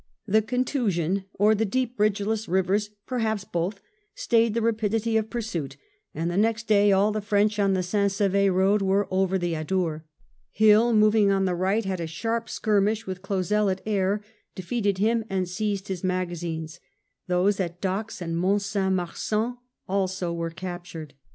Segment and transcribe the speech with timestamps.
[0.25, 3.81] The contusion, or the deep bridgeless rivers, perhaps both,
[4.15, 5.77] stayed the rapidity of pursuit,
[6.15, 8.11] and the next day all the French on the St.
[8.11, 10.03] Sever road were over the Adour.
[10.49, 14.23] Hill, moving on the right, had a smart skirmish with Clausel at Aire,
[14.55, 16.79] defeated him and seized his magazines.
[17.27, 19.57] Those at Dax and Mont San Marsan
[19.87, 21.13] also were captured..